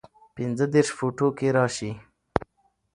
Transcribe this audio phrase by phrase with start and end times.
[0.35, 1.91] پنځۀدېرش فوټو کښې راشي